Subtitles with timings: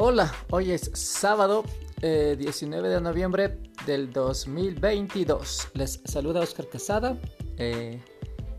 [0.00, 1.64] Hola, hoy es sábado
[2.00, 5.70] 19 eh, de noviembre del 2022.
[5.74, 7.18] Les saluda Oscar Casada
[7.56, 8.00] eh,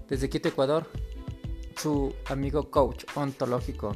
[0.09, 0.85] desde Quito, Ecuador,
[1.77, 3.95] su amigo coach ontológico.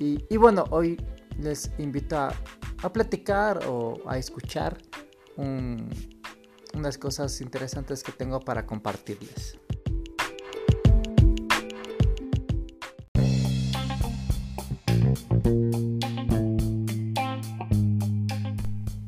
[0.00, 1.00] Y, bueno, hoy
[1.38, 2.32] les invito a,
[2.92, 4.76] platicar o a escuchar
[5.36, 9.56] unas cosas interesantes que tengo para compartirles.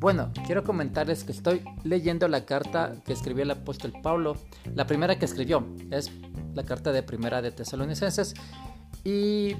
[0.08, 4.38] Bueno, quiero comentarles que estoy leyendo la carta que escribió el apóstol Pablo,
[4.74, 6.10] la primera que escribió, es
[6.54, 8.32] la carta de primera de Tesalonicenses,
[9.04, 9.54] y,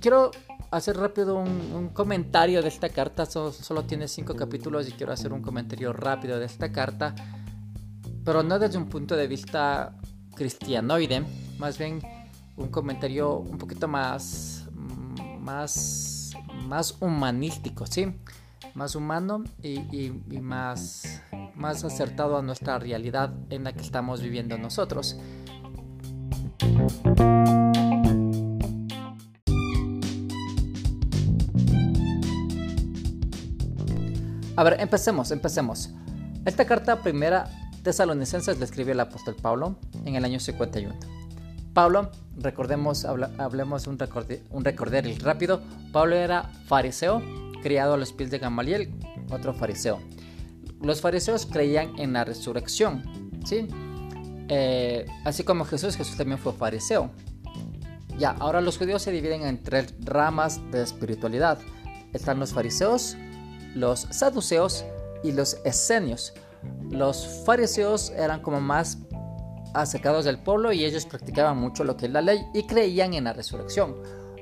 [0.00, 0.30] quiero
[0.70, 5.42] hacer rápido un, comentario de esta carta, solo tiene cinco capítulos y quiero hacer un
[5.42, 7.14] comentario rápido de esta carta,
[8.24, 9.94] pero no desde un punto de vista
[10.34, 11.22] cristianoide,
[11.58, 12.00] más bien
[12.56, 14.68] un comentario un poquito más,
[15.38, 16.32] más,
[16.66, 18.14] más humanístico, ¿sí?
[18.76, 20.10] Más humano y,
[20.40, 21.22] más,
[21.54, 25.18] más acertado a nuestra realidad en la que estamos viviendo nosotros.
[34.56, 35.90] A ver, empecemos, empecemos.
[36.44, 37.48] Esta carta primera
[37.82, 40.94] tesalonicenses la escribió el apóstol Pablo en el año 51.
[41.72, 43.98] Pablo, recordemos, hablemos un,
[44.50, 47.22] un recorder rápido, Pablo era fariseo,
[47.66, 48.94] criado a los pies de Gamaliel,
[49.28, 49.98] otro fariseo.
[50.80, 53.02] Los fariseos creían en la resurrección,
[53.44, 53.66] ¿sí?
[54.48, 57.10] Eh, así como Jesús, Jesús también fue fariseo.
[58.18, 61.58] Ya, ahora los judíos se dividen en tres ramas de espiritualidad.
[62.12, 63.16] Están los fariseos,
[63.74, 64.84] los saduceos
[65.24, 66.34] y los esenios.
[66.88, 68.98] Los fariseos eran como más
[69.74, 73.24] acercados del pueblo y ellos practicaban mucho lo que es la ley y creían en
[73.24, 73.96] la resurrección.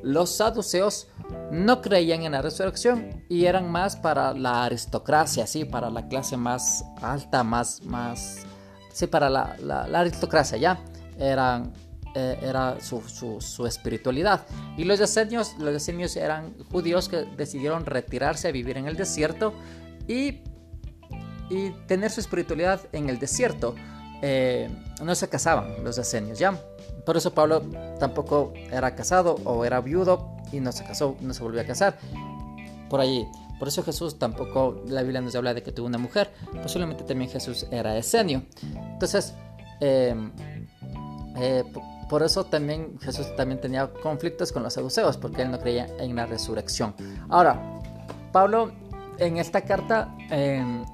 [0.04, 1.08] Los saduceos
[1.50, 6.36] no creían en la resurrección y eran más para la aristocracia, sí, para la clase
[6.36, 8.44] más alta, más, más,
[8.92, 10.78] sí, para la, aristocracia, ya,
[11.18, 11.72] eran,
[12.14, 14.46] eh, era su, espiritualidad.
[14.76, 19.54] Y los esenios, los eran judíos que decidieron retirarse a vivir en el desierto
[20.06, 20.42] y,
[21.48, 23.74] y tener su espiritualidad en el desierto.
[24.20, 24.68] Eh,
[25.02, 26.60] no se casaban los esenios, ya.
[27.04, 27.62] Por eso Pablo
[27.98, 31.98] tampoco era casado o era viudo y no se casó, no se volvió a casar.
[32.88, 33.26] Por allí.
[33.58, 36.30] Por eso Jesús tampoco, la Biblia nos habla de que tuvo una mujer.
[36.62, 38.42] Posiblemente también Jesús era esenio.
[38.92, 39.32] Entonces,
[39.80, 40.32] em,
[41.36, 41.64] eh,
[42.08, 46.16] por eso también Jesús también tenía conflictos con los saduceos, porque él no creía en
[46.16, 46.94] la resurrección.
[47.28, 47.60] Ahora,
[48.32, 48.72] Pablo
[49.18, 50.84] en esta carta em,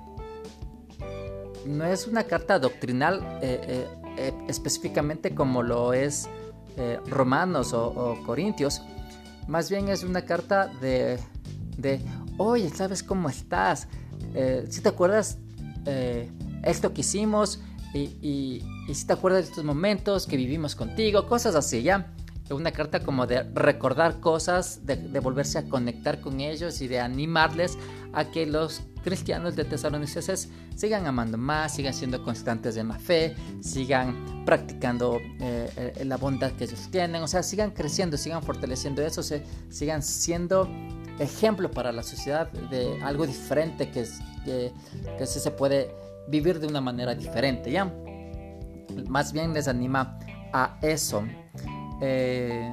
[1.67, 3.87] no es una carta doctrinal eh,
[4.21, 6.29] eh, eh, específicamente como lo es
[7.09, 8.81] Romanos o, Corintios,
[9.49, 11.19] más bien es una carta de,
[11.77, 12.01] de
[12.39, 13.87] oye, ¿sabes cómo estás?
[14.69, 15.37] si te acuerdas
[16.63, 17.61] esto que hicimos
[17.93, 18.63] y,
[18.95, 22.15] si te acuerdas de estos momentos que vivimos contigo, cosas así, ¿ya?
[22.51, 27.01] Una carta como de recordar cosas, de, de volverse a conectar con ellos y de
[27.01, 27.79] animarles
[28.13, 33.35] a que los cristianos de Tesalonicenses sigan amando más, sigan siendo constantes en la fe,
[33.61, 39.23] sigan practicando eh, la bondad que ellos tienen, o sea, sigan creciendo, sigan fortaleciendo eso,
[39.23, 40.69] se, sigan siendo
[41.19, 44.07] ejemplo para la sociedad de algo diferente que,
[44.45, 44.73] que,
[45.19, 45.95] que se puede
[46.29, 47.93] vivir de una manera diferente, ¿ya?
[49.09, 50.19] Más bien les anima
[50.53, 51.25] a eso.
[52.01, 52.73] Eh,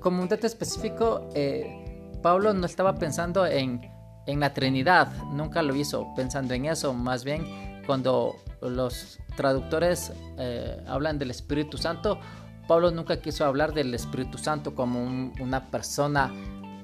[0.00, 3.90] como un dato específico, eh, Pablo no estaba pensando en,
[4.26, 11.18] la Trinidad, nunca lo hizo pensando en eso, más bien cuando los traductores eh, hablan
[11.18, 12.20] del Espíritu Santo,
[12.68, 15.02] Pablo nunca quiso hablar del Espíritu Santo como
[15.40, 16.32] una persona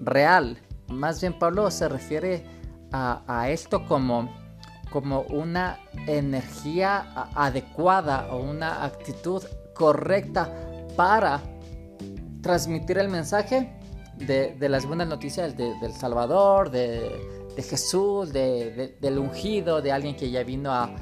[0.01, 2.45] real, más bien Pablo se refiere
[2.91, 4.29] a, esto como,
[4.91, 5.79] como una
[6.09, 9.45] energía adecuada o una actitud
[9.79, 10.53] correcta
[10.97, 11.41] para
[12.43, 13.73] transmitir el mensaje
[14.17, 20.73] de, las buenas noticias del Salvador, de, Jesús, del ungido, de alguien que ya vino
[20.73, 20.95] a,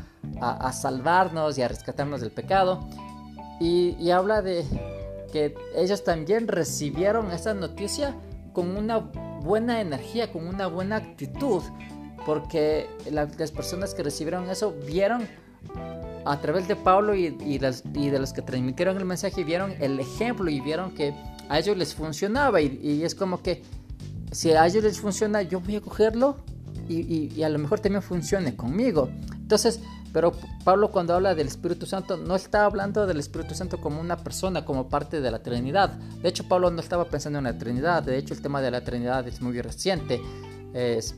[0.73, 2.87] salvarnos y a rescatarnos del pecado.
[3.61, 4.65] Y, habla de
[5.33, 8.15] que ellos también recibieron esa noticia
[8.53, 11.63] con una buena energía, con una buena actitud,
[12.25, 15.27] porque las personas que recibieron eso vieron
[16.27, 20.51] a través de Pablo y, y, de los que transmitieron el mensaje, vieron el ejemplo
[20.51, 21.15] y vieron que
[21.49, 23.63] a ellos les funcionaba y, es como que
[24.33, 26.37] si a ellos les funciona, yo voy a cogerlo
[26.89, 29.09] y, a lo mejor también funcione conmigo.
[29.33, 29.81] Entonces,
[30.13, 30.33] Pero
[30.65, 34.65] Pablo cuando habla del Espíritu Santo no está hablando del Espíritu Santo como una persona,
[34.65, 35.91] como parte de la Trinidad.
[35.91, 38.03] De hecho, Pablo no estaba pensando en la Trinidad.
[38.03, 40.21] De hecho, el tema de la Trinidad es muy reciente.
[40.73, 41.15] Es,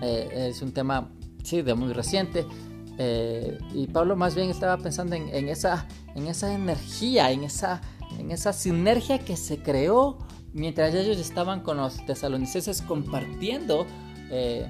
[0.00, 1.10] eh, es un tema,
[1.42, 2.46] sí, de muy reciente.
[2.98, 7.80] Eh, y Pablo más bien estaba pensando en, esa, en esa energía, en esa,
[8.18, 10.18] en esa sinergia que se creó
[10.52, 13.86] mientras ellos estaban con los tesalonicenses compartiendo.
[14.30, 14.68] Eh,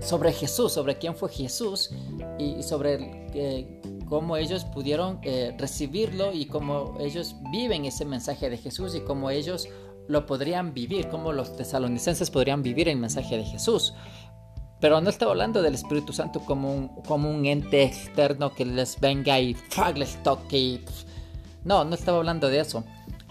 [0.00, 1.90] sobre Jesús, sobre quién fue Jesús
[2.38, 8.56] y sobre eh, cómo ellos pudieron eh, recibirlo y cómo ellos viven ese mensaje de
[8.56, 9.68] Jesús y cómo ellos
[10.08, 13.94] lo podrían vivir, cómo los tesalonicenses podrían vivir el mensaje de Jesús.
[14.80, 19.00] Pero no estaba hablando del Espíritu Santo como un, como un ente externo que les
[19.00, 19.56] venga y
[19.94, 20.80] les toque.
[21.64, 22.84] no, no estaba hablando de eso.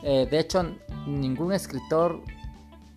[0.03, 0.63] Eh, de hecho,
[1.07, 2.21] ningún escritor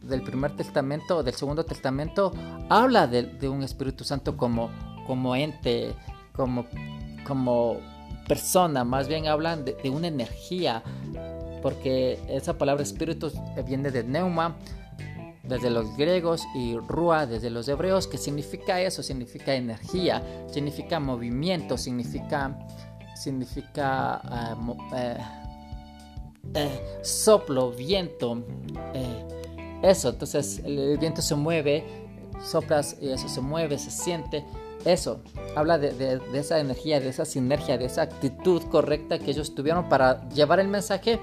[0.02, 2.32] del primer testamento o del segundo testamento
[2.68, 4.70] habla de, un Espíritu Santo como,
[5.06, 5.94] como ente,
[6.32, 6.66] como,
[7.26, 7.78] como
[8.26, 10.82] persona, más bien hablan de, una energía,
[11.62, 13.32] porque esa palabra espíritu
[13.66, 14.56] viene de neuma,
[15.48, 20.22] desde los griegos, y rúa desde los hebreos, que significa eso, significa energía,
[20.52, 22.58] significa movimiento, significa,
[23.16, 24.20] significa
[24.94, 25.16] eh,
[26.54, 28.44] eh, soplo, viento.
[28.94, 29.24] Eh,
[29.82, 31.84] eso, entonces el viento se mueve,
[32.44, 34.44] soplas y eso se mueve, se siente.
[34.84, 35.22] Eso,
[35.56, 40.28] habla de, esa energía, de esa sinergia, de esa actitud correcta que ellos tuvieron para
[40.28, 41.18] llevar el mensaje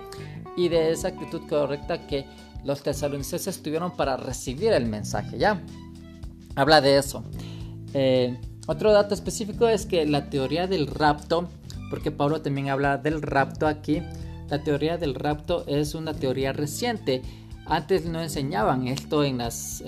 [0.58, 2.26] y de esa actitud correcta que
[2.66, 5.62] los tesalonicenses tuvieron para recibir el mensaje, ¿ya?
[6.56, 7.24] Habla de eso.
[7.94, 11.48] Eh, otro dato específico es que la teoría del rapto,
[11.90, 14.02] porque Pablo también habla del rapto aquí,
[14.50, 17.22] la teoría del rapto es una teoría reciente
[17.66, 19.84] antes no enseñaban esto en las,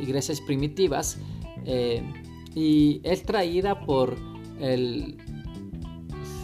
[0.00, 1.18] iglesias primitivas
[1.64, 2.02] eh,
[2.54, 4.16] y es traída por
[4.60, 5.16] el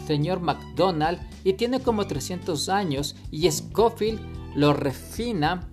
[0.07, 4.19] señor McDonald y tiene como 300 años y Scofield
[4.57, 5.69] lo refina,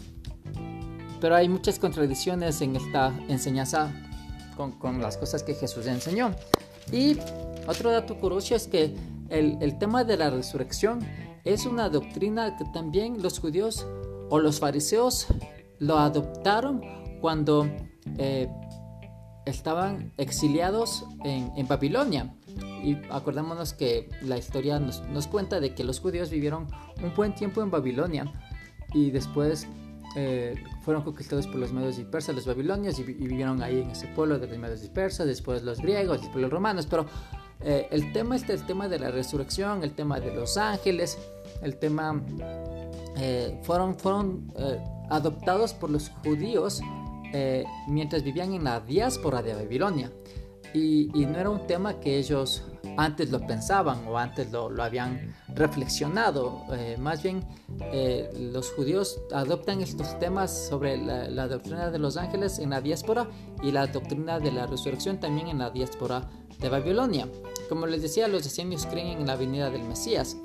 [1.19, 3.91] pero hay muchas contradicciones en esta enseñanza
[4.59, 6.35] con, con las cosas que Jesús enseñó.
[6.93, 7.17] Y
[7.67, 8.95] otro dato curioso es que
[9.31, 11.01] el, el tema de la resurrección
[11.45, 13.87] es una doctrina que también los judíos
[14.29, 15.29] o los fariseos
[15.79, 16.83] lo adoptaron
[17.23, 17.67] cuando
[18.19, 18.49] eh,
[19.47, 22.35] estaban exiliados en, Babilonia.
[22.83, 26.67] Y acordémonos que la historia nos, cuenta de que los judíos vivieron
[27.03, 28.31] un buen tiempo en Babilonia
[28.95, 29.67] y después
[30.17, 34.07] eh, fueron conquistados por los medios y persas, los babilonios, y, vivieron ahí en ese
[34.09, 36.87] pueblo de los medios y persas, después los griegos, después los romanos.
[36.87, 37.07] Pero
[37.61, 41.19] eh, el tema es el tema de la resurrección, el tema de los ángeles,
[41.63, 42.23] el tema
[43.17, 44.79] eh, fueron, fueron eh,
[45.11, 46.81] adoptados por los judíos
[47.33, 50.13] eh, mientras vivían en la diáspora de Babilonia.
[50.73, 52.65] Y, no era un tema que ellos
[52.97, 56.65] antes lo pensaban o antes lo, lo habían reflexionado.
[56.99, 57.45] más bien,
[58.39, 63.29] los judíos adoptan estos temas sobre la, la, doctrina de los ángeles en la diáspora
[63.63, 66.29] y la doctrina de la resurrección también en la diáspora
[66.61, 67.29] de Babilonia.
[67.69, 70.37] Como les decía, los esenios creen en la venida del Mesías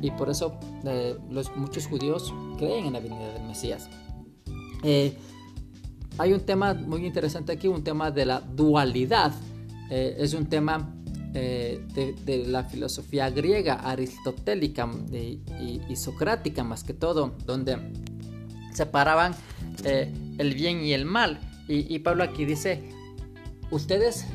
[0.00, 3.88] y por eso eh, los, muchos judíos creen en la venida del Mesías.
[4.82, 5.16] Eh,
[6.18, 9.32] hay un tema muy interesante aquí, un tema de la dualidad.
[9.90, 10.94] Eh, es un tema
[11.32, 17.78] de, la filosofía griega, aristotélica y, socrática más que todo, donde
[18.72, 19.34] separaban
[19.84, 21.40] el bien y el mal.
[21.68, 22.82] Y, y Pablo aquí dice,
[23.70, 24.26] ustedes,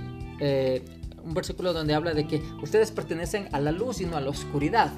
[1.23, 4.29] un versículo donde habla de que ustedes pertenecen a la luz y no a la
[4.29, 4.91] oscuridad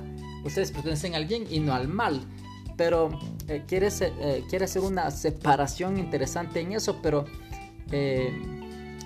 [0.48, 2.22] ustedes pertenecen al bien y no al mal.
[2.76, 3.10] Pero
[3.48, 7.26] eh, quiere, eh, quiere, hacer una separación interesante en eso, pero
[7.92, 8.32] eh,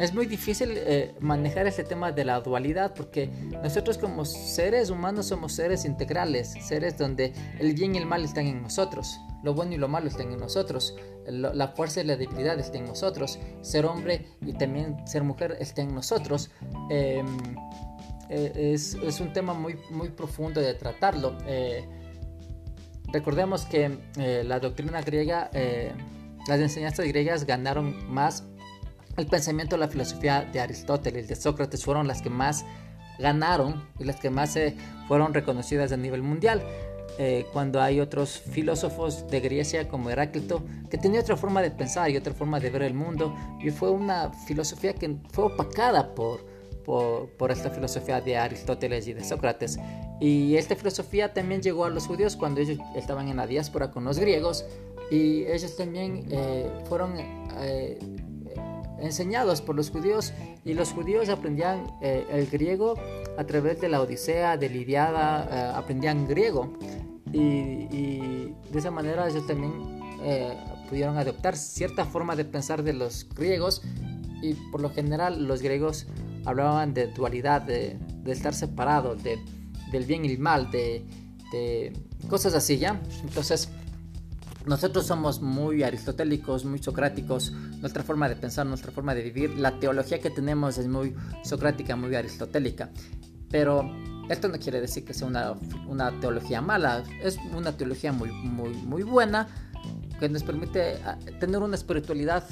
[0.01, 0.79] es muy difícil
[1.19, 3.27] manejar ese tema de la dualidad porque
[3.63, 8.47] nosotros como seres humanos somos seres integrales, seres donde el bien y el mal están
[8.47, 10.95] en nosotros, lo bueno y lo malo están en nosotros,
[11.27, 15.89] la fuerza y la debilidad están en nosotros, ser hombre y también ser mujer están
[15.89, 16.49] en nosotros.
[16.89, 17.25] Em,
[18.29, 21.37] eh, es, un tema muy, muy profundo de tratarlo.
[21.45, 21.85] Eh,
[23.11, 25.49] recordemos que eh, la doctrina griega,
[26.47, 28.43] las enseñanzas griegas ganaron más
[29.21, 32.65] el pensamiento, la filosofía de Aristóteles, de Sócrates, fueron las que más
[33.19, 34.57] ganaron y las que más
[35.07, 36.61] fueron reconocidas a nivel mundial.
[37.53, 42.17] cuando hay otros filósofos de Grecia como Heráclito que tenía otra forma de pensar y
[42.17, 46.43] otra forma de ver el mundo y fue una filosofía que fue opacada por,
[46.83, 49.79] por, esta filosofía de Aristóteles y de Sócrates.
[50.19, 54.03] Y esta filosofía también llegó a los judíos cuando ellos estaban en la diáspora con
[54.03, 54.65] los griegos
[55.09, 57.99] y ellos también eh, fueron eh,
[59.01, 62.95] enseñados por los judíos y los judíos aprendían eh, el griego
[63.37, 66.73] a través de la Odisea, de Lidiada, eh, aprendían griego
[67.31, 69.71] y, de esa manera ellos también
[70.87, 73.81] pudieron adoptar cierta forma de pensar de los griegos
[74.41, 76.07] y por lo general los griegos
[76.45, 79.39] hablaban de dualidad, de, estar separados, de,
[79.91, 81.05] del bien y el mal, de,
[81.51, 81.93] de
[82.29, 83.01] cosas así, ¿ya?
[83.23, 83.69] Entonces,
[84.65, 89.79] nosotros somos muy aristotélicos, muy socráticos, nuestra forma de pensar, nuestra forma de vivir, la
[89.79, 92.89] teología que tenemos es muy socrática, muy aristotélica.
[93.49, 93.89] Pero
[94.29, 95.53] esto no quiere decir que sea una,
[95.87, 99.47] una teología mala, es una teología muy, muy, muy buena
[100.19, 102.43] que nos permite ah, tener una espiritualidad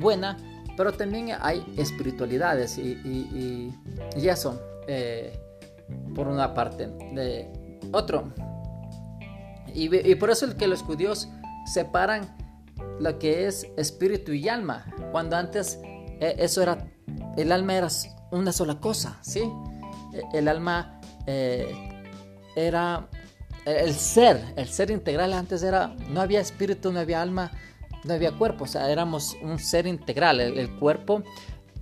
[0.00, 0.36] buena,
[0.76, 3.74] pero también hay espiritualidades y, y,
[4.16, 5.36] y, eso, eh,
[6.14, 6.88] por una parte.
[7.92, 8.32] Otro,
[9.74, 11.28] y, y, por eso es que los judíos
[11.72, 12.36] separan
[13.00, 16.86] lo que es espíritu y alma, cuando antes eh, eso era,
[17.36, 17.88] el alma era
[18.30, 19.50] una sola cosa, ¿sí?
[20.12, 21.74] E, el alma eh,
[22.56, 23.08] era
[23.64, 27.52] el ser, el ser integral antes era, no había espíritu, no había alma,
[28.04, 31.22] no había cuerpo, o sea, éramos un ser integral, el, cuerpo,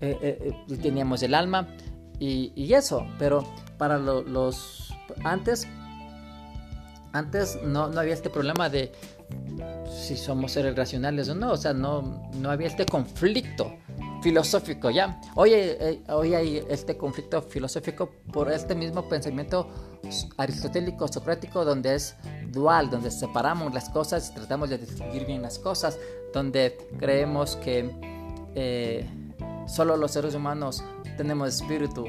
[0.00, 0.52] eh,
[0.82, 1.68] teníamos el alma
[2.18, 3.46] y, eso, pero
[3.78, 4.92] para los,
[5.24, 5.68] antes,
[7.12, 8.92] antes no, no había este problema de
[10.06, 13.72] si somos seres racionales o no, o sea, no, no había este conflicto
[14.22, 15.20] filosófico, ¿ya?
[15.34, 19.68] Hoy, eh, hoy hay este conflicto filosófico por este mismo pensamiento
[20.36, 22.14] aristotélico, socrático, donde es
[22.52, 25.98] dual, donde separamos las cosas y tratamos de distinguir bien las cosas,
[26.32, 27.90] donde creemos que
[28.54, 29.10] eh,
[29.66, 30.84] solo los seres humanos
[31.16, 32.04] tenemos espíritu.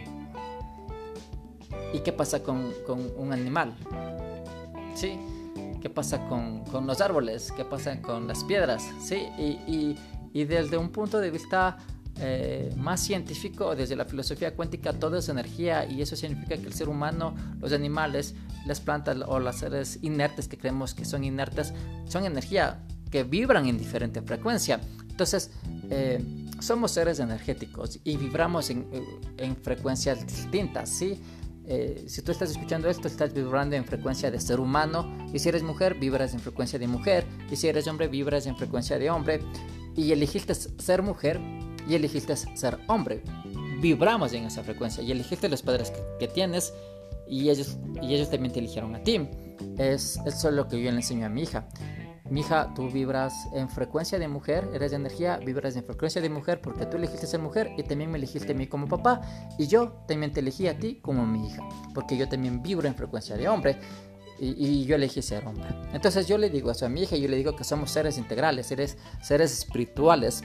[1.93, 3.75] ¿Y qué pasa con, con un animal?
[4.93, 5.17] ¿Sí?
[5.81, 9.27] Qué pasa con, con, los árboles, qué pasa con las piedras, ¿sí?
[9.37, 9.97] Y, y,
[10.33, 11.77] y desde un punto de vista
[12.19, 16.73] eh, más científico, desde la filosofía cuántica, todo es energía y eso significa que el
[16.73, 18.33] ser humano, los animales,
[18.65, 21.73] las plantas o los seres inertes que creemos que son inertes,
[22.07, 24.81] son energía que vibran en diferente frecuencia.
[25.09, 25.51] Entonces,
[25.91, 26.23] eh,
[26.59, 28.87] somos seres energéticos y vibramos en,
[29.37, 31.21] en frecuencias distintas, ¿sí?
[31.69, 35.27] Eh, si tú estás escuchando esto, estás vibrando en frecuencia de ser humano.
[35.33, 37.25] Y si eres mujer, vibras en frecuencia de mujer.
[37.51, 39.41] Y si eres hombre, vibras en frecuencia de hombre.
[39.95, 41.39] Y elegiste ser mujer
[41.87, 43.21] y elegiste ser hombre.
[43.81, 45.03] Vibramos en esa frecuencia.
[45.03, 46.73] Y elegiste los padres que, tienes.
[47.27, 49.27] Y ellos, y ellos también te eligieron a ti.
[49.77, 51.67] Es, eso es lo que yo le enseño a mi hija.
[52.29, 56.59] Mija, tú vibras en frecuencia de mujer, eres de energía, vibras en frecuencia de mujer
[56.61, 59.21] porque tú elegiste ser mujer y también me elegiste a mí como papá
[59.57, 62.95] y yo también te elegí a ti como mi hija porque yo también vibro en
[62.95, 63.79] frecuencia de hombre
[64.39, 65.67] y, yo elegí ser hombre.
[65.93, 68.97] Entonces yo le digo a mi hija, yo le digo que somos seres integrales, seres,
[69.21, 70.43] seres espirituales,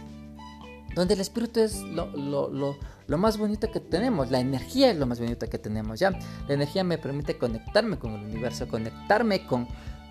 [0.94, 4.96] donde el espíritu es lo, lo, lo, lo, más bonito que tenemos, la energía es
[4.96, 6.10] lo más bonito que tenemos, ¿ya?
[6.48, 9.66] La energía me permite conectarme con el universo, conectarme con,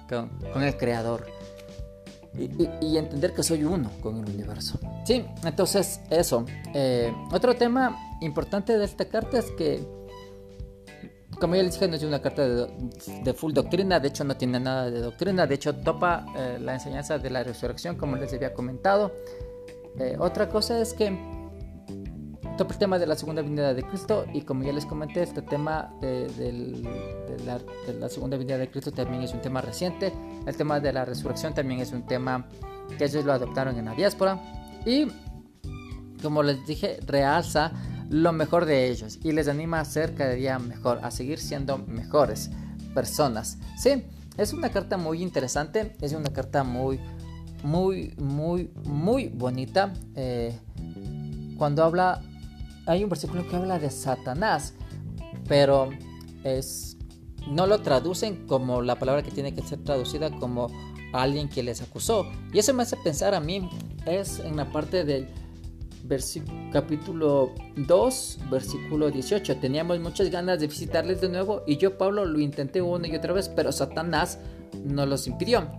[0.07, 1.25] con, con el creador
[2.33, 4.79] y, entender que soy uno con el universo.
[5.05, 6.45] Sí, entonces eso.
[6.73, 9.85] Eh, otro tema importante de esta carta es que,
[11.39, 14.59] como ya les dije, no es una carta de, full doctrina, de hecho no tiene
[14.59, 18.53] nada de doctrina, de hecho topa eh, la enseñanza de la resurrección, como les había
[18.53, 19.11] comentado.
[19.99, 21.17] Eh, otra cosa es que
[22.59, 25.93] el tema de la segunda venida de Cristo y como ya les comenté, este tema
[26.01, 26.27] de,
[27.45, 30.13] la, segunda venida de Cristo también es un tema reciente.
[30.45, 32.47] El tema de la resurrección también es un tema
[32.97, 34.39] que ellos lo adoptaron en la diáspora.
[34.85, 35.07] Y
[36.21, 37.71] como les dije, realza
[38.09, 41.77] lo mejor de ellos y les anima a ser cada día mejor, a seguir siendo
[41.77, 42.51] mejores
[42.93, 43.57] personas.
[43.77, 44.03] Sí,
[44.37, 46.99] es una carta muy interesante, es una carta muy,
[47.63, 49.93] muy, muy, muy bonita.
[50.15, 50.57] Eh,
[51.57, 52.21] cuando habla
[52.85, 54.73] hay un versículo que habla de Satanás,
[55.47, 55.89] pero
[56.43, 56.97] es,
[57.47, 60.67] no lo traducen como la palabra que tiene que ser traducida como
[61.13, 62.25] alguien que les acusó.
[62.53, 63.69] Y eso me hace pensar a mí,
[64.05, 65.27] es en la parte del
[66.71, 69.57] capítulo 2, versículo 18.
[69.57, 73.33] Teníamos muchas ganas de visitarles de nuevo y yo, Pablo, lo intenté una y otra
[73.33, 74.39] vez, pero Satanás
[74.83, 75.69] no los impidió.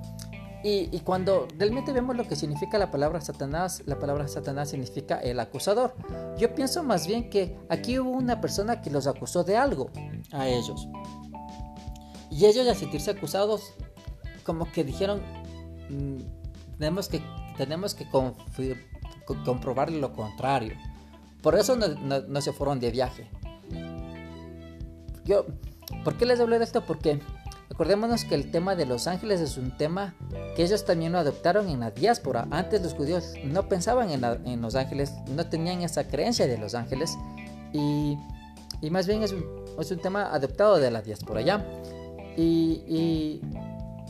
[0.64, 5.40] Y, cuando realmente vemos lo que significa la palabra Satanás, la palabra Satanás significa el
[5.40, 5.94] acusador.
[6.38, 9.90] Yo pienso más bien que aquí hubo una persona que los acusó de algo
[10.30, 10.86] a ellos.
[12.30, 13.74] Y ellos al sentirse acusados,
[14.44, 15.20] como que dijeron,
[15.90, 17.20] mm, tenemos que,
[17.56, 18.08] tenemos que
[19.44, 20.76] comprobar lo contrario.
[21.42, 23.28] Por eso no, se fueron de viaje.
[25.24, 25.44] Yo,
[26.04, 26.84] ¿por qué les hablé de esto?
[26.84, 27.20] Porque
[27.72, 30.14] Acordémonos que el tema de los ángeles es un tema
[30.54, 32.46] que ellos también lo adoptaron en la diáspora.
[32.50, 37.16] Antes los judíos no pensaban en, los ángeles, no tenían esa creencia de los ángeles
[37.72, 38.18] y,
[38.90, 39.46] más bien es un,
[39.80, 41.66] es un, tema adoptado de la diáspora ya.
[42.36, 43.40] Y,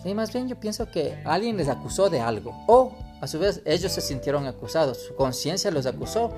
[0.05, 3.63] y, más bien yo pienso que alguien les acusó de algo o a su vez
[3.65, 6.33] ellos se sintieron acusados, su conciencia los acusó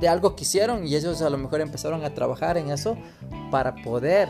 [0.00, 2.96] de algo que hicieron y ellos a lo mejor empezaron a trabajar en eso
[3.52, 4.28] para poder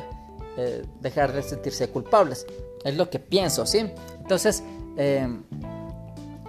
[0.60, 2.46] eh, dejar de sentirse culpables.
[2.84, 3.86] Es lo que pienso, ¿sí?
[4.18, 4.62] Entonces,
[4.98, 5.26] eh,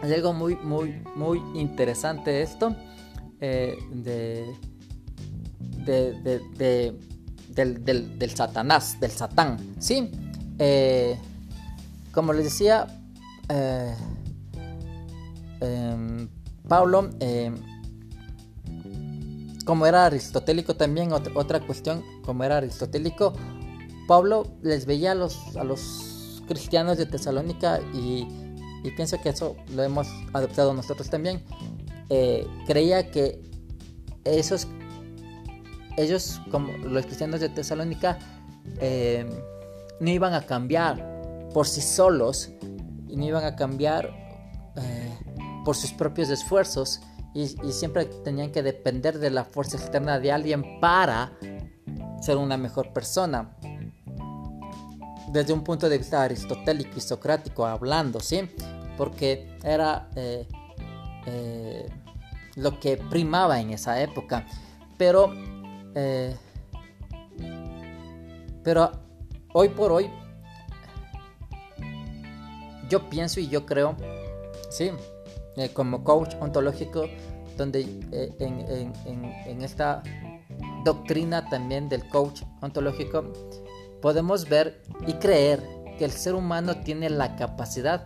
[0.02, 2.76] hay algo muy, muy, muy interesante esto
[3.40, 4.54] eh, de,
[5.86, 6.94] de,
[7.50, 10.12] del, del, Satanás, del Satán, ¿sí?
[12.12, 12.88] como les decía,
[15.62, 16.28] em,
[16.68, 17.10] Pablo
[19.66, 23.34] como era aristotélico también, otra, cuestión, como era aristotélico,
[24.08, 28.28] Pablo les veía a los, a los cristianos de Tesalónica y,
[28.96, 31.44] pienso que eso lo hemos adoptado nosotros también.
[32.10, 33.42] Eh, creía que
[34.24, 34.68] esos,
[35.98, 38.20] ellos, como los cristianos de Tesalónica,
[38.80, 39.26] eh,
[40.00, 42.50] no iban a cambiar por sí solos
[43.08, 44.10] y no iban a cambiar
[44.76, 45.18] eh,
[45.64, 47.02] por sus propios esfuerzos
[47.34, 51.32] y, siempre tenían que depender de la fuerza externa de alguien para
[52.22, 53.56] ser una mejor persona.
[55.32, 58.50] Desde un punto de vista aristotélico y socrático hablando, ¿sí?
[58.98, 60.46] Porque era eh,
[61.26, 61.90] eh,
[62.56, 64.46] lo que primaba en esa época.
[64.98, 65.32] Pero,
[65.96, 66.36] eh,
[68.62, 68.92] pero
[69.54, 70.10] hoy por hoy,
[72.90, 73.96] yo pienso y yo creo,
[74.70, 74.92] ¿sí?
[75.74, 77.06] Como coach ontológico,
[77.58, 77.84] donde
[78.40, 80.04] en, esta
[80.84, 83.32] doctrina también del coach ontológico
[84.02, 85.64] podemos ver y creer
[85.98, 88.06] que el ser humano tiene la capacidad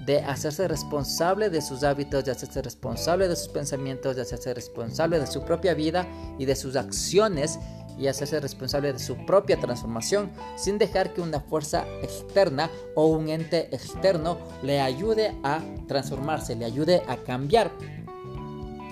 [0.00, 5.18] de hacerse responsable de sus hábitos, de hacerse responsable de sus pensamientos, de hacerse responsable
[5.18, 6.06] de su propia vida
[6.38, 7.58] y de sus acciones
[7.98, 13.28] y hacerse responsable de su propia transformación sin dejar que una fuerza externa o un
[13.28, 17.70] ente externo le ayude a transformarse, le ayude a cambiar.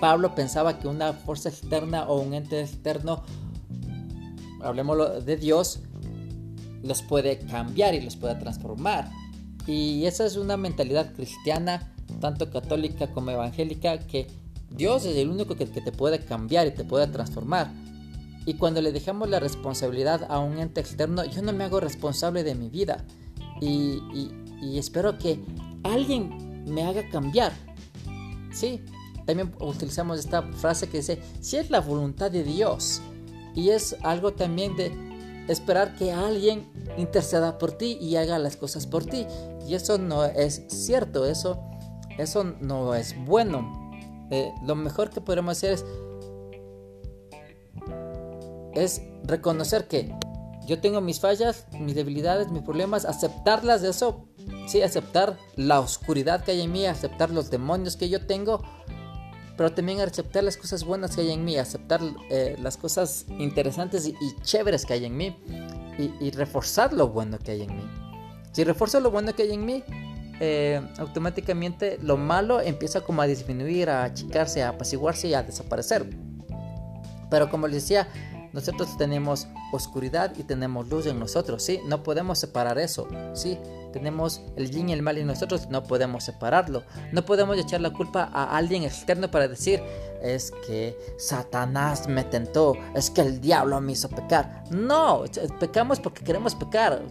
[0.00, 3.22] Pablo pensaba que una fuerza externa o un ente externo,
[4.62, 5.80] hablemos de Dios,
[6.82, 9.10] los puede cambiar y los puede transformar.
[9.66, 14.26] Y esa es una mentalidad cristiana, tanto católica como evangélica, que
[14.70, 17.72] Dios es el único que, te puede cambiar y te puede transformar.
[18.44, 22.42] Y cuando le dejamos la responsabilidad a un ente externo, yo no me hago responsable
[22.42, 23.04] de mi vida.
[23.60, 24.00] Y,
[24.76, 25.40] espero que
[25.84, 27.52] alguien me haga cambiar.
[28.52, 28.80] Sí,
[29.26, 33.00] también utilizamos esta frase que dice, si es la voluntad de Dios.
[33.54, 35.11] Y es algo también de
[35.48, 39.26] esperar que alguien interceda por ti y haga las cosas por ti.
[39.66, 41.62] Y eso no es cierto, eso,
[42.18, 43.90] eso no es bueno.
[44.30, 45.84] Eh, lo mejor que podemos hacer es
[48.74, 50.14] es reconocer que
[50.66, 54.28] yo tengo mis fallas, mis debilidades, mis problemas, aceptarlas de eso,
[54.68, 58.62] sí, aceptar la oscuridad que hay en mí, aceptar los demonios que yo tengo,
[59.56, 64.06] pero también aceptar las cosas buenas que hay en mí, aceptar eh, las cosas interesantes
[64.06, 65.36] y, chéveres que hay en mí
[66.20, 67.84] y, reforzar lo bueno que hay en mí.
[68.52, 69.84] Si refuerzo lo bueno que hay en mí,
[70.40, 76.08] eh, automáticamente lo malo empieza como a disminuir, a achicarse, a apaciguarse y a desaparecer.
[77.30, 78.08] Pero como les decía,
[78.52, 81.80] nosotros tenemos oscuridad y tenemos luz en nosotros, ¿sí?
[81.86, 83.58] No podemos separar eso, ¿sí?
[83.92, 86.82] Tenemos el yin y el mal en nosotros, no podemos separarlo.
[87.12, 89.82] No podemos echar la culpa a alguien externo para decir,
[90.22, 94.64] es que Satanás me tentó, es que el diablo me hizo pecar.
[94.70, 95.24] No,
[95.60, 97.02] pecamos porque queremos pecar.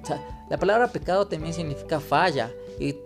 [0.50, 2.98] la palabra pecado también significa falla y,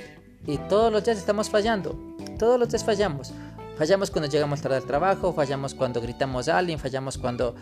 [0.45, 1.97] y todos los días estamos fallando.
[2.37, 3.33] Todos los días fallamos.
[3.77, 7.55] Fallamos cuando llegamos tarde al trabajo, fallamos cuando gritamos a alguien, fallamos cuando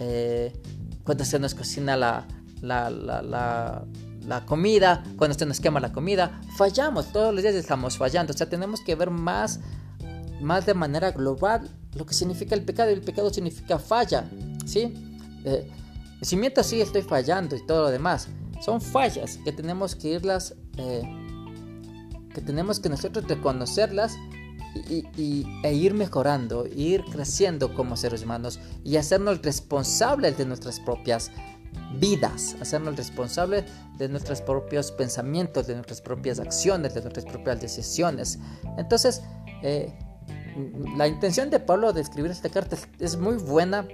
[0.00, 0.52] eh,
[1.04, 2.26] cuando se nos cocina la,
[2.62, 8.36] la, comida, cuando se nos quema la comida, fallamos, todos los días estamos fallando, o
[8.36, 9.60] sea, tenemos que ver más,
[10.40, 14.30] más de manera global lo que significa el pecado, el pecado significa falla,
[14.64, 14.94] ¿sí?
[15.44, 15.68] Eh,
[16.22, 18.28] si mientras sí estoy fallando y todo lo demás,
[18.62, 21.02] son fallas que tenemos que irlas, eh,
[22.32, 24.16] que tenemos que nosotros reconocerlas
[24.74, 31.30] y, e ir mejorando, ir creciendo como seres humanos y hacernos responsables de nuestras propias
[31.98, 33.64] vidas, hacernos responsables
[33.98, 38.38] de nuestros propios pensamientos, de nuestras propias acciones, de nuestras propias decisiones.
[38.78, 39.22] Entonces,
[39.62, 39.92] eh,
[40.96, 43.86] la intención de Pablo de escribir esta carta es, muy buena,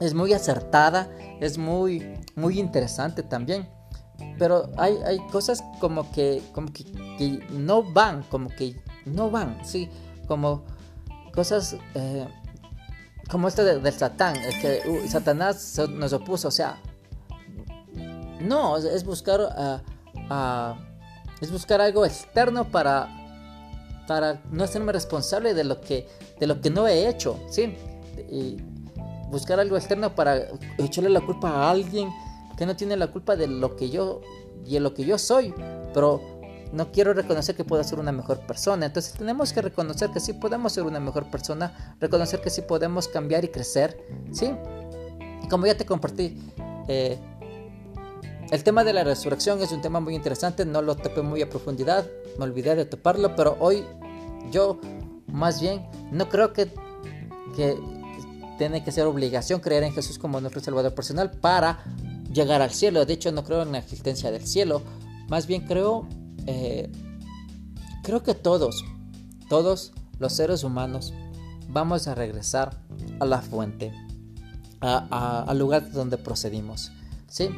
[0.00, 3.68] es muy acertada, es muy, muy interesante también,
[4.38, 6.84] pero hay, hay cosas como que, como que,
[7.50, 9.88] no van, como que no van, sí,
[10.26, 10.64] como
[11.32, 12.26] cosas eh,
[13.30, 16.80] como esto del Satán, es que uh, Satanás nos opuso, o sea,
[18.40, 19.40] no, es buscar,
[21.40, 23.08] es buscar algo externo para,
[24.08, 26.08] para no hacerme responsable de lo que,
[26.40, 27.76] de lo que no he hecho, ¿sí?
[28.30, 28.56] Y
[29.30, 32.10] buscar algo externo para echarle la culpa a alguien
[32.56, 34.20] que no tiene la culpa de lo que yo
[34.68, 35.54] de lo que yo soy,
[35.94, 36.39] pero
[36.72, 38.86] no quiero reconocer que puedo ser una mejor persona.
[38.86, 43.08] Entonces tenemos que reconocer que sí podemos ser una mejor persona, reconocer que sí podemos
[43.08, 44.52] cambiar y crecer, ¿sí?
[45.50, 46.38] como ya te compartí,
[46.88, 47.18] eh,
[48.50, 51.48] el tema de la resurrección es un tema muy interesante, no lo topé muy a
[51.48, 52.06] profundidad,
[52.38, 53.84] me olvidé de toparlo, pero hoy
[54.50, 54.80] yo
[55.26, 56.68] más bien no creo que,
[57.54, 57.78] que
[58.58, 61.84] tiene que ser obligación creer en Jesús como nuestro Salvador personal para
[62.32, 63.06] llegar al cielo.
[63.06, 64.82] De hecho, no creo en la existencia del cielo.
[65.28, 66.06] Más bien creo,
[66.46, 66.90] eh,
[68.02, 68.84] creo que todos,
[69.48, 71.12] todos los seres humanos
[71.68, 72.82] vamos a regresar
[73.20, 73.92] a la fuente,
[74.80, 76.92] al lugar donde procedimos.
[77.28, 77.48] ¿sí?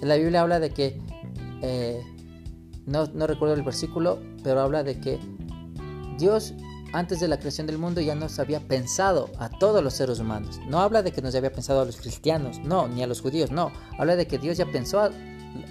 [0.00, 1.00] La Biblia habla de que,
[1.62, 2.02] eh,
[2.86, 5.18] no, no recuerdo el versículo, pero habla de que
[6.18, 6.54] Dios
[6.92, 10.60] antes de la creación del mundo ya nos había pensado a todos los seres humanos.
[10.66, 13.50] No habla de que nos había pensado a los cristianos, no, ni a los judíos,
[13.50, 13.72] no.
[13.98, 15.10] Habla de que Dios ya pensó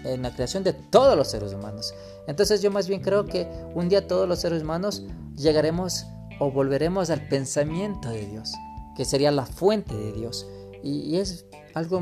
[0.04, 1.94] en la creación de todos los seres humanos.
[2.28, 5.04] Entonces yo más bien creo que un día todos los seres humanos
[5.36, 6.06] llegaremos
[6.40, 8.54] o volveremos al pensamiento de Dios,
[8.96, 10.48] que sería la fuente de Dios.
[10.84, 12.02] Y, es algo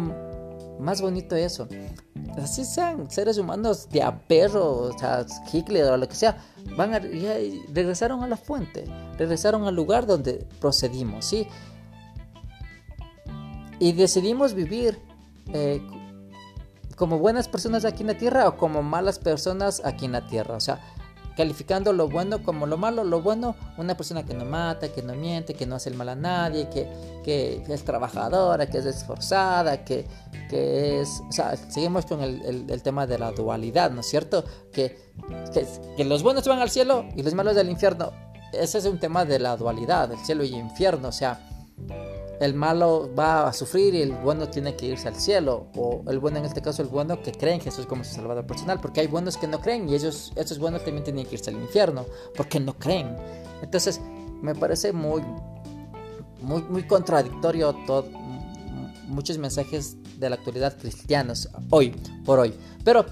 [0.79, 1.67] más bonito eso.
[2.37, 6.37] Así sean seres humanos de a perro, o sea, Hitler o lo que sea,
[6.75, 8.85] van a, regresaron a la fuente,
[9.17, 11.47] regresaron al lugar donde procedimos, ¿sí?
[13.79, 14.99] Y decidimos vivir
[15.53, 15.81] eh,
[17.03, 20.55] como buenas personas aquí en la tierra o como malas personas aquí en la tierra.
[20.55, 20.79] O sea,
[21.35, 25.13] calificando lo bueno como lo malo, lo bueno, una persona que no mata, que no
[25.13, 26.87] miente, que no hace el mal a nadie, que,
[27.25, 30.05] que es trabajadora, que es esforzada, que,
[30.49, 31.21] que es...
[31.27, 34.45] O sea, seguimos con el, el, tema de la dualidad, ¿no es cierto?
[34.71, 34.97] Que,
[35.53, 38.13] que, que, los buenos van al cielo y los malos al infierno.
[38.53, 41.49] Ese es un tema de la dualidad, el cielo y el infierno, o sea
[42.43, 45.67] el malo va a sufrir y el bueno tiene que irse al cielo.
[45.75, 48.45] O el bueno, en este caso, el bueno que cree en Jesús como su salvador
[48.45, 48.79] personal.
[48.81, 51.55] Porque hay buenos que no creen y ellos, esos buenos también tienen que irse al
[51.55, 53.15] infierno porque no creen.
[53.61, 54.01] Entonces,
[54.41, 55.21] me parece muy,
[56.41, 58.09] muy, contradictorio todo,
[59.07, 62.53] muchos mensajes de la actualidad cristianos hoy por hoy.
[62.83, 63.05] Pero,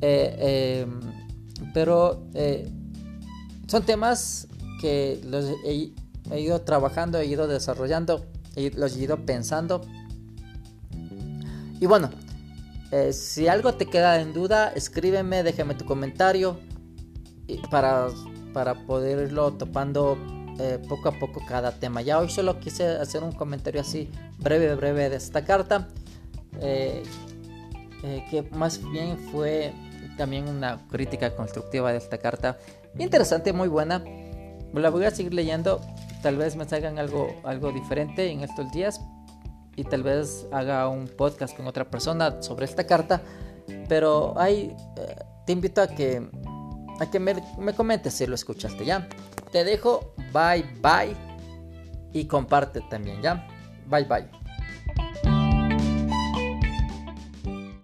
[0.00, 1.00] eh, em,
[1.74, 2.72] pero eh,
[3.66, 4.48] son temas
[4.80, 5.20] que
[5.64, 8.24] he, ido trabajando, he ido desarrollando
[8.56, 9.82] los he ido pensando.
[11.80, 12.10] Y bueno,
[12.92, 16.60] eh, si algo te queda en duda, escríbeme, déjame tu comentario
[17.70, 18.08] para,
[18.52, 20.16] para poder irlo topando
[20.60, 22.02] eh, poco a poco cada tema.
[22.02, 25.88] Ya hoy solo quise hacer un comentario así breve, breve de esta carta,
[26.60, 27.02] eh,
[28.30, 29.72] que más bien fue
[30.16, 32.58] también una crítica constructiva de esta carta.
[32.98, 34.04] Interesante, muy buena.
[34.74, 35.80] La voy a seguir leyendo
[36.22, 39.00] tal vez me salgan algo, algo diferente en estos días
[39.76, 43.22] y tal vez haga un podcast con otra persona sobre esta carta.
[43.88, 46.26] Pero ahí eh, te invito a que,
[47.00, 49.08] a que me, me comentes si lo escuchaste ya.
[49.50, 51.16] Te dejo, bye bye
[52.12, 53.46] y comparte también ya.
[53.86, 54.41] Bye bye.